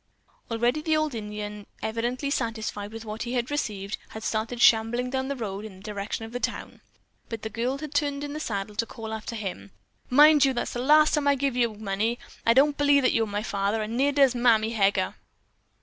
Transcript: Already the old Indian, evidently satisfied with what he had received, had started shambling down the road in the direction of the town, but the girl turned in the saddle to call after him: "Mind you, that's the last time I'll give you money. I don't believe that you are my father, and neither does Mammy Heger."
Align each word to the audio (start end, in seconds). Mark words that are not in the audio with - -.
Already 0.49 0.81
the 0.81 0.97
old 0.97 1.13
Indian, 1.13 1.67
evidently 1.83 2.31
satisfied 2.31 2.91
with 2.91 3.05
what 3.05 3.21
he 3.21 3.33
had 3.33 3.51
received, 3.51 3.99
had 4.09 4.23
started 4.23 4.59
shambling 4.59 5.11
down 5.11 5.27
the 5.27 5.35
road 5.35 5.63
in 5.63 5.75
the 5.77 5.83
direction 5.83 6.25
of 6.25 6.31
the 6.31 6.39
town, 6.39 6.81
but 7.29 7.43
the 7.43 7.51
girl 7.51 7.77
turned 7.77 8.23
in 8.23 8.33
the 8.33 8.39
saddle 8.39 8.75
to 8.77 8.87
call 8.87 9.13
after 9.13 9.35
him: 9.35 9.69
"Mind 10.09 10.43
you, 10.43 10.53
that's 10.53 10.73
the 10.73 10.79
last 10.81 11.13
time 11.13 11.27
I'll 11.27 11.35
give 11.35 11.55
you 11.55 11.75
money. 11.75 12.17
I 12.47 12.55
don't 12.55 12.79
believe 12.79 13.03
that 13.03 13.13
you 13.13 13.25
are 13.25 13.27
my 13.27 13.43
father, 13.43 13.83
and 13.83 13.95
neither 13.95 14.23
does 14.23 14.33
Mammy 14.33 14.71
Heger." 14.71 15.13